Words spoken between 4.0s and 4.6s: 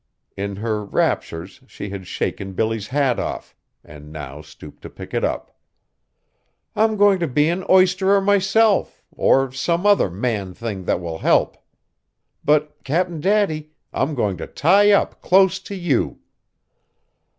now